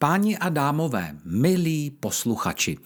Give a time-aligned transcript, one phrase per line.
[0.00, 2.78] Páni a dámové, milí posluchači,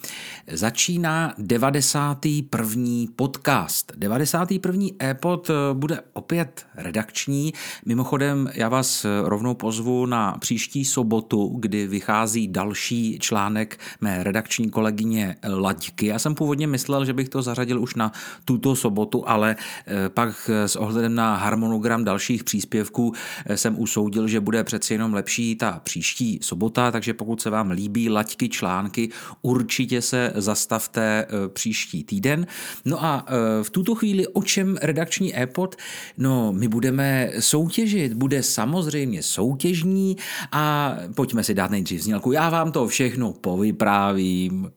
[0.52, 2.84] začíná 91.
[3.16, 3.92] podcast.
[3.96, 4.86] 91.
[5.02, 7.52] e-pod bude opět redakční.
[7.86, 15.36] Mimochodem, já vás rovnou pozvu na příští sobotu, kdy vychází další článek mé redakční kolegyně
[15.48, 16.06] Laďky.
[16.06, 18.12] Já jsem původně myslel, že bych to zařadil už na
[18.44, 19.56] tuto sobotu, ale
[19.86, 23.12] eh, pak s ohledem na harmonogram dalších příspěvků
[23.46, 27.70] eh, jsem usoudil, že bude přeci jenom lepší ta příští sobota, takže pokud se vám
[27.70, 29.08] líbí laťky, články,
[29.42, 32.46] určitě se zastavte e, příští týden.
[32.84, 35.76] No a e, v tuto chvíli o čem redakční e-pod?
[36.18, 40.16] No, my budeme soutěžit, bude samozřejmě soutěžní
[40.52, 42.32] a pojďme si dát nejdřív znělku.
[42.32, 44.70] Já vám to všechno povyprávím.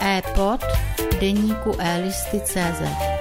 [0.00, 0.60] e-pod
[1.20, 3.19] deníku e-listy.cz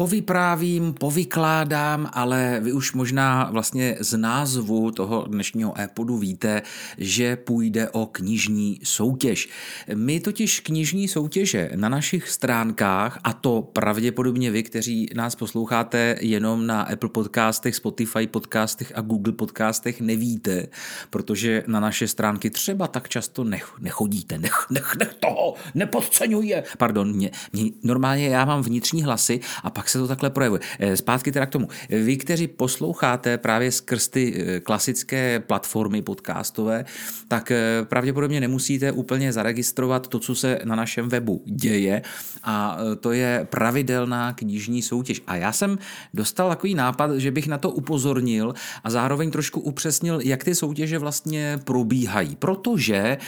[0.00, 6.62] Povyprávím, povykládám, ale vy už možná vlastně z názvu toho dnešního e-podu víte,
[6.98, 9.48] že půjde o knižní soutěž.
[9.94, 16.66] My totiž knižní soutěže na našich stránkách, a to pravděpodobně vy, kteří nás posloucháte jenom
[16.66, 20.66] na Apple podcastech, Spotify podcastech a Google podcastech, nevíte,
[21.10, 26.64] protože na naše stránky třeba tak často nech, nechodíte, nech, nech, nech toho, nepodceňuje.
[26.78, 30.60] Pardon, mě, mě, normálně já mám vnitřní hlasy a pak se to takhle projevuje.
[30.78, 31.68] Eh, zpátky teda k tomu.
[31.88, 36.84] Vy, kteří posloucháte právě skrz ty eh, klasické platformy podcastové,
[37.28, 42.02] tak eh, pravděpodobně nemusíte úplně zaregistrovat to, co se na našem webu děje
[42.42, 45.22] a to je pravidelná knižní soutěž.
[45.26, 45.78] A já jsem
[46.14, 50.98] dostal takový nápad, že bych na to upozornil a zároveň trošku upřesnil, jak ty soutěže
[50.98, 52.36] vlastně probíhají.
[52.36, 53.18] Protože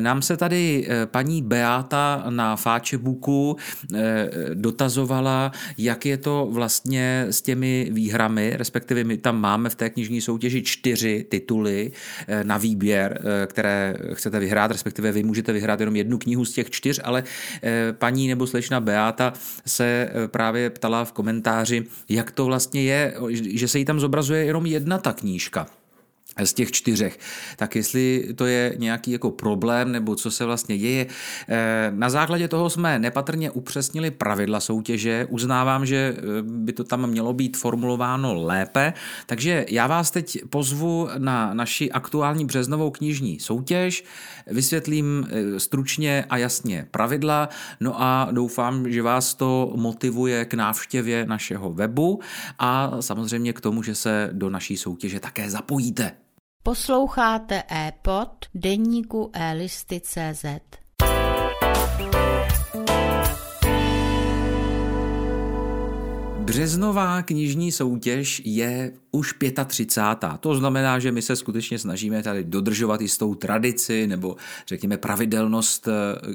[0.00, 3.56] nám se tady paní Beata na Fáčebuku
[4.54, 10.20] dotazovala, jak je to vlastně s těmi výhrami, respektive my tam máme v té knižní
[10.20, 11.92] soutěži čtyři tituly
[12.28, 16.52] eh, na výběr, eh, které chcete vyhrát, respektive vy můžete vyhrát jenom jednu knihu z
[16.52, 17.24] těch čtyř, ale
[17.62, 19.32] eh, paní nebo slečna Beata
[19.66, 24.66] se právě ptala v komentáři, jak to vlastně je, že se jí tam zobrazuje jenom
[24.66, 25.66] jedna ta knížka
[26.46, 27.18] z těch čtyřech.
[27.56, 31.06] Tak jestli to je nějaký jako problém, nebo co se vlastně děje.
[31.48, 35.26] Eh, na základě toho jsme nepatrně upřesnili pravidla soutěže.
[35.30, 38.92] Uznávám, že eh, by to tam mělo být formulováno lépe.
[39.26, 44.04] Takže já vás teď pozvu na naši aktuální březnovou knižní soutěž.
[44.46, 47.48] Vysvětlím eh, stručně a jasně pravidla.
[47.80, 52.20] No a doufám, že vás to motivuje k návštěvě našeho webu
[52.58, 56.27] a samozřejmě k tomu, že se do naší soutěže také zapojíte.
[56.68, 60.44] Posloucháte e-pod deníku e-listy.cz.
[66.48, 69.34] Březnová knižní soutěž je už
[69.66, 70.30] 35.
[70.40, 74.36] To znamená, že my se skutečně snažíme tady dodržovat jistou tradici nebo
[74.66, 75.92] řekněme pravidelnost eh,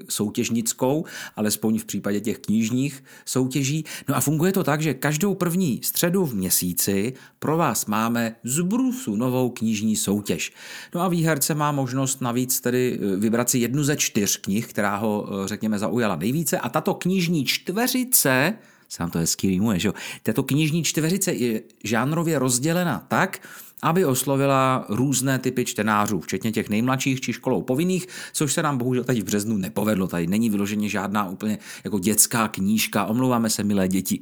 [0.10, 3.86] soutěžnickou, alespoň v případě těch knižních soutěží.
[4.08, 8.60] No a funguje to tak, že každou první středu v měsíci pro vás máme z
[8.60, 10.54] Brusu novou knižní soutěž.
[10.96, 14.96] No a výherce má možnost navíc tedy eh, vybrat si jednu ze čtyř knih, která
[14.96, 18.54] ho eh, řekněme zaujala nejvíce a tato knižní čtveřice
[18.94, 19.94] sám to hezky rýmuje, že jo.
[20.24, 23.42] Tato knižní čtveřice je žánrově rozdělena tak,
[23.84, 29.04] aby oslovila různé typy čtenářů, včetně těch nejmladších či školou povinných, což se nám bohužel
[29.04, 30.08] teď v březnu nepovedlo.
[30.08, 34.20] Tady není vyloženě žádná úplně jako dětská knížka, omlouváme se, milé děti.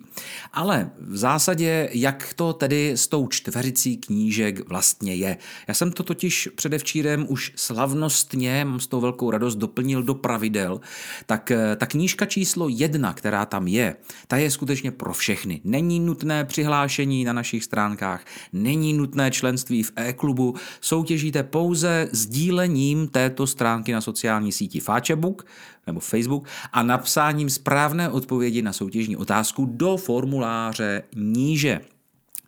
[0.53, 5.37] Ale v zásadě, jak to tedy s tou čtveřicí knížek vlastně je.
[5.67, 10.81] Já jsem to totiž předevčírem už slavnostně, mám s tou velkou radost, doplnil do pravidel.
[11.25, 13.95] Tak eh, ta knížka číslo jedna, která tam je,
[14.27, 15.61] ta je skutečně pro všechny.
[15.63, 23.07] Není nutné přihlášení na našich stránkách, není nutné člen členství v e-klubu soutěžíte pouze sdílením
[23.07, 25.45] této stránky na sociální síti Facebook
[25.87, 31.81] nebo Facebook a napsáním správné odpovědi na soutěžní otázku do formuláře níže.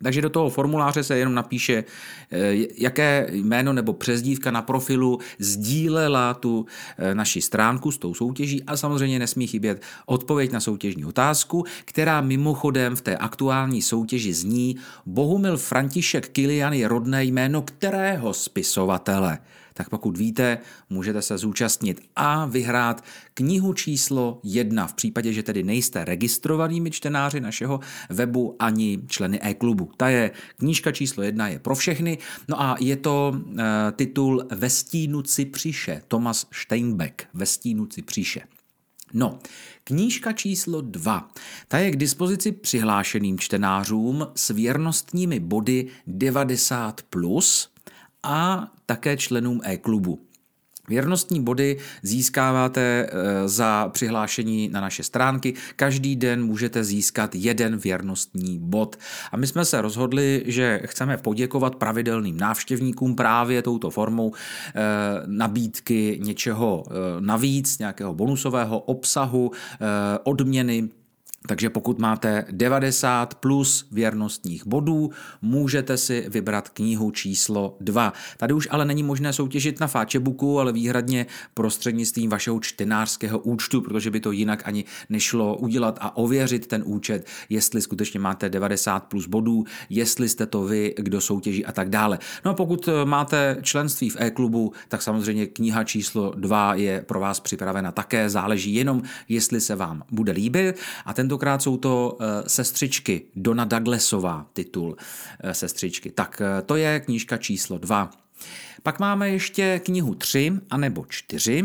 [0.03, 1.83] Takže do toho formuláře se jenom napíše,
[2.31, 6.65] eh, jaké jméno nebo přezdívka na profilu sdílela tu
[6.97, 12.21] eh, naši stránku s tou soutěží a samozřejmě nesmí chybět odpověď na soutěžní otázku, která
[12.21, 19.38] mimochodem v té aktuální soutěži zní Bohumil František Kilian je rodné jméno kterého spisovatele
[19.74, 20.58] tak pokud víte,
[20.90, 23.04] můžete se zúčastnit a vyhrát
[23.34, 27.80] knihu číslo jedna v případě, že tedy nejste registrovanými čtenáři našeho
[28.10, 29.92] webu ani členy e-klubu.
[29.98, 32.18] Ta je knížka číslo jedna je pro všechny,
[32.48, 38.42] no a je to e, titul Ve stínu Cipříše, Thomas Steinbeck, Ve stínu Cipříše.
[39.14, 39.40] No,
[39.84, 41.30] knížka číslo 2.
[41.68, 47.73] Ta je k dispozici přihlášeným čtenářům s věrnostními body 90+, plus
[48.24, 50.20] a také členům e-klubu.
[50.88, 55.54] Věrnostní body získáváte eh, za přihlášení na naše stránky.
[55.75, 58.96] Každý den můžete získat jeden věrnostní bod.
[59.31, 64.81] A my jsme se rozhodli, že chceme poděkovat pravidelným návštěvníkům právě touto formou eh,
[65.25, 69.52] nabídky něčeho eh, navíc, nějakého bonusového obsahu,
[70.24, 70.90] odměny
[71.48, 75.12] takže pokud máte 90 plus věrnostních bodů,
[75.42, 78.13] můžete si vybrat knihu číslo 2.
[78.38, 84.12] Tady už ale není možné soutěžit na Fáčebuku, ale výhradně prostřednictvím vašeho čtenářského účtu, protože
[84.12, 89.28] by to jinak ani nešlo udělat a ověřit ten účet, jestli skutečně máte 90 plus
[89.28, 92.19] bodů, jestli jste to vy, kdo soutěží a tak dále.
[92.46, 97.39] No a pokud máte členství v e-klubu, tak samozřejmě kniha číslo 2 je pro vás
[97.39, 102.50] připravena také, záleží jenom, jestli se vám bude líbit a tento tentokrát jsou to eh,
[102.50, 104.95] sestřičky, Dona Douglasová titul
[105.39, 106.12] eh, sestřičky.
[106.12, 108.09] Tak eh, to je knížka číslo dva.
[108.83, 111.63] Pak máme ještě knihu tři anebo čtyři.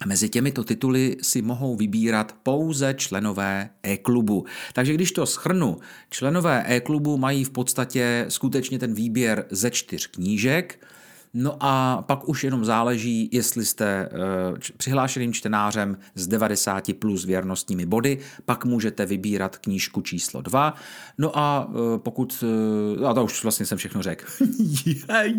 [0.00, 4.44] A mezi těmito tituly si mohou vybírat pouze členové e-klubu.
[4.72, 5.78] Takže když to schrnu,
[6.10, 10.86] členové e-klubu mají v podstatě skutečně ten výběr ze čtyř knížek,
[11.34, 17.86] No a pak už jenom záleží, jestli jste uh, přihlášeným čtenářem s 90 plus věrnostními
[17.86, 20.74] body, pak můžete vybírat knížku číslo 2.
[21.18, 22.44] No a uh, pokud,
[22.98, 24.24] uh, a to už vlastně jsem všechno řekl.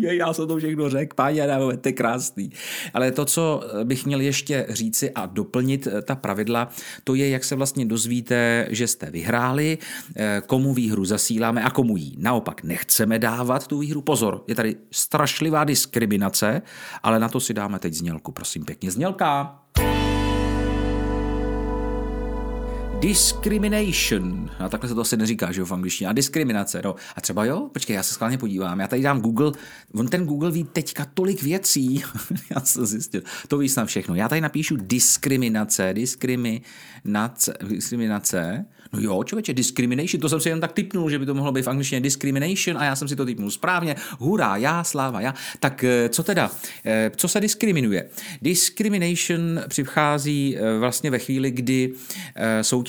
[0.00, 2.50] Já jsem to všechno řekl, páni Adamové, to je krásný.
[2.94, 6.68] Ale to, co bych měl ještě říci a doplnit ta pravidla,
[7.04, 9.78] to je, jak se vlastně dozvíte, že jste vyhráli,
[10.46, 14.00] komu výhru zasíláme a komu ji naopak nechceme dávat tu výhru.
[14.00, 16.62] Pozor, je tady strašlivá dis diskriminace,
[17.02, 18.90] ale na to si dáme teď znělku, prosím pěkně.
[18.90, 19.60] Znělka!
[23.04, 24.50] Discrimination.
[24.58, 26.08] A takhle se to asi neříká, že jo, v angličtině.
[26.08, 26.94] A diskriminace, no.
[27.16, 28.80] A třeba jo, počkej, já se schválně podívám.
[28.80, 29.52] Já tady dám Google,
[29.94, 32.02] on ten Google ví teďka tolik věcí.
[32.50, 34.14] já jsem zjistil, to ví snad všechno.
[34.14, 38.64] Já tady napíšu diskriminace, diskriminace, diskriminace.
[38.94, 41.62] No jo, člověče, discrimination, to jsem si jen tak typnul, že by to mohlo být
[41.62, 43.96] v angličtině discrimination a já jsem si to typnul správně.
[44.18, 45.34] Hurá, já, sláva, já.
[45.60, 46.50] Tak eh, co teda,
[46.84, 48.08] eh, co se diskriminuje?
[48.42, 51.92] Discrimination přichází eh, vlastně ve chvíli, kdy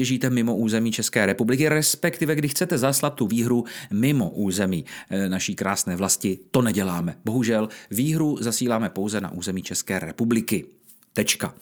[0.06, 4.86] soutěžíte mimo území České republiky, respektive kdy chcete zaslat tu výhru mimo území
[5.28, 6.40] naší krásné vlasti.
[6.52, 7.18] To neděláme.
[7.26, 10.66] Bohužel výhru zasíláme pouze na území České republiky.
[11.16, 11.54] Tečka.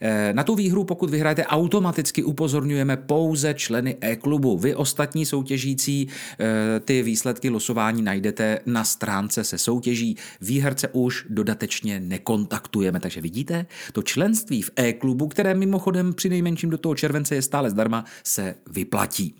[0.00, 4.58] Eh, na tu výhru, pokud vyhrajete, automaticky upozorňujeme pouze členy e-klubu.
[4.58, 10.16] Vy ostatní soutěžící eh, ty výsledky losování najdete na stránce se soutěží.
[10.40, 13.00] Výherce už dodatečně nekontaktujeme.
[13.00, 17.70] Takže vidíte, to členství v e-klubu, které mimochodem při nejmenším do toho července je stále
[17.70, 19.34] zdarma, se vyplatí.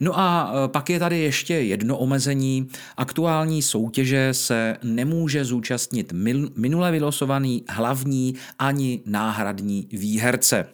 [0.00, 2.68] No a eh, pak je tady ještě jedno omezení.
[2.96, 6.12] Aktuální soutěže se nemůže zúčastnit
[6.56, 10.66] minule vylosovaný hlavní ani náhradní výherce.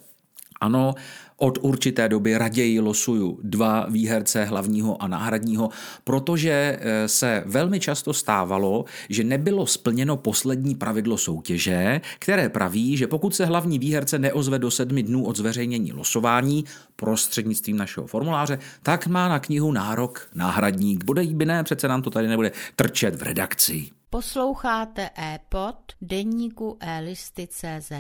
[0.60, 0.94] Ano,
[1.42, 5.70] od určité doby raději losuju dva výherce hlavního a náhradního,
[6.04, 13.06] protože eh, se velmi často stávalo, že nebylo splněno poslední pravidlo soutěže, které praví, že
[13.06, 16.64] pokud se hlavní výherce neozve do sedmi dnů od zveřejnění losování
[16.96, 21.04] prostřednictvím našeho formuláře, tak má na knihu nárok náhradník.
[21.04, 24.01] Bude jí by ne, přece nám to tady nebude trčet v redakci.
[24.12, 27.92] Posloucháte e-pod deníku e-listy.cz.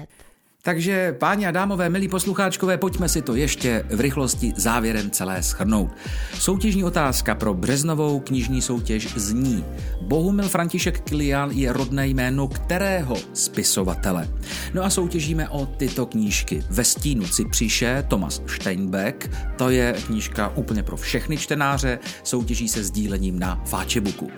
[0.64, 5.90] Takže, páni a dámové, milí poslucháčkové, pojďme si to ještě v rychlosti závěrem celé schrnout.
[6.34, 9.64] Soutěžní otázka pro březnovou knižní soutěž zní
[10.00, 14.28] Bohumil František Kilian je rodné jméno kterého spisovatele?
[14.74, 16.64] No a soutěžíme o tyto knížky.
[16.70, 23.38] Ve stínu Cipříše Thomas Steinbeck, to je knížka úplně pro všechny čtenáře, soutěží se sdílením
[23.38, 24.30] na Fáčebuku.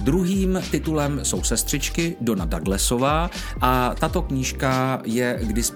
[0.00, 5.71] Druhým titulem jsou Sestřičky Dona Douglasová a tato knížka je k dispozici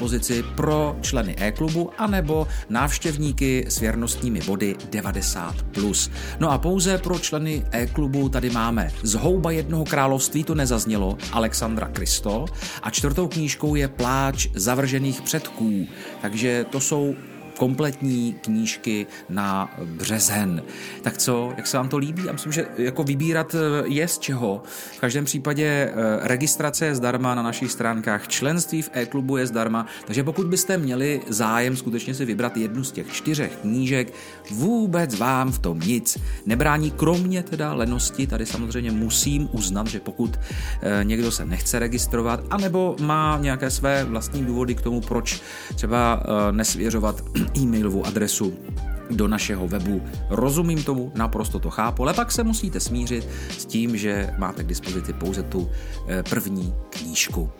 [0.54, 6.10] pro členy e-klubu anebo návštěvníky s věrnostními body 90+.
[6.40, 12.44] No a pouze pro členy e-klubu tady máme Zhouba jednoho království, to nezaznělo, Alexandra Kristo
[12.82, 15.86] a čtvrtou knížkou je Pláč zavržených předků.
[16.22, 17.14] Takže to jsou
[17.56, 20.62] kompletní knížky na březen.
[21.02, 22.22] Tak co, jak se vám to líbí?
[22.26, 24.62] Já myslím, že jako vybírat je z čeho.
[24.96, 30.24] V každém případě registrace je zdarma na našich stránkách, členství v e-klubu je zdarma, takže
[30.24, 34.12] pokud byste měli zájem skutečně si vybrat jednu z těch čtyřech knížek,
[34.50, 40.38] vůbec vám v tom nic nebrání, kromě teda lenosti, tady samozřejmě musím uznat, že pokud
[40.82, 45.40] eh, někdo se nechce registrovat, anebo má nějaké své vlastní důvody k tomu, proč
[45.74, 47.22] třeba eh, nesvěřovat
[47.56, 48.52] e-mailovou adresu
[49.10, 50.02] do našeho webu.
[50.30, 54.66] Rozumím tomu, naprosto to chápu, ale pak se musíte smířit s tím, že máte k
[54.66, 55.70] dispozici pouze tu
[56.08, 57.50] eh, první knížku.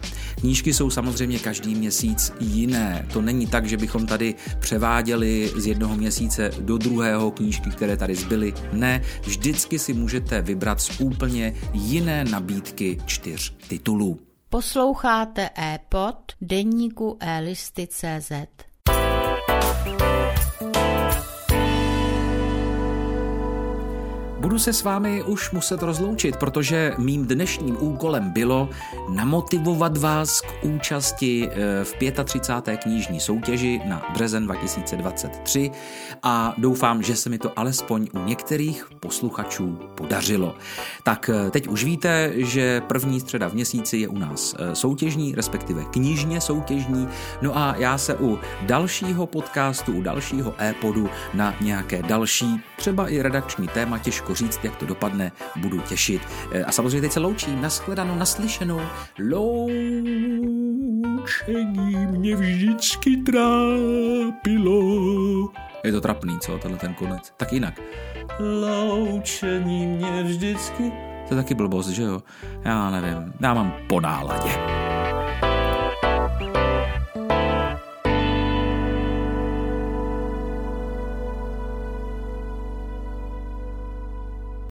[0.40, 3.06] Knížky jsou samozřejmě každý měsíc jiné.
[3.12, 8.14] To není tak, že bychom tady převáděli z jednoho měsíce do druhého knížky, které tady
[8.14, 8.54] zbyly.
[8.72, 14.18] Ne, vždycky si můžete vybrat z úplně jiné nabídky čtyř titulů.
[14.50, 18.32] Posloucháte e-pod deníku e-listy.cz.
[24.46, 28.68] Budu se s vámi už muset rozloučit, protože mým dnešním úkolem bylo
[29.08, 32.76] namotivovat vás k účasti eh, v 35.
[32.76, 35.70] knižní soutěži na březen 2023
[36.22, 40.54] a doufám, že se mi to alespoň u některých posluchačů podařilo.
[41.02, 45.34] Tak eh, teď už víte, že první středa v měsíci je u nás eh, soutěžní,
[45.34, 47.08] respektive knižně soutěžní,
[47.42, 53.22] no a já se u dalšího podcastu, u dalšího e-podu na nějaké další, třeba i
[53.22, 56.22] redakční téma těžko říct, jak to dopadne, budu těšit.
[56.52, 58.80] Eh, a samozřejmě teď se loučím, nashledanou, naslyšenou.
[59.30, 60.06] Loučení
[62.06, 64.82] mě vždycky trápilo.
[65.84, 67.32] Je to trapný, co, tenhle ten konec.
[67.36, 67.80] Tak jinak.
[68.40, 70.92] Loučení mě vždycky...
[71.28, 72.22] To je taky blbost, že jo?
[72.64, 74.85] Já nevím, já mám po náladě.